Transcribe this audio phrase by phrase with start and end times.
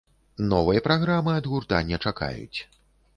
[0.53, 2.59] Новай праграмы ад гурта не чакаюць.